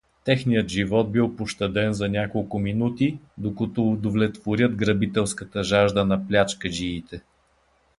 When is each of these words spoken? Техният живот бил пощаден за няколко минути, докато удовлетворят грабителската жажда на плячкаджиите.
Техният 0.23 0.69
живот 0.69 1.11
бил 1.11 1.35
пощаден 1.35 1.93
за 1.93 2.09
няколко 2.09 2.59
минути, 2.59 3.19
докато 3.37 3.83
удовлетворят 3.91 4.75
грабителската 4.75 5.63
жажда 5.63 6.05
на 6.05 6.27
плячкаджиите. 6.27 7.21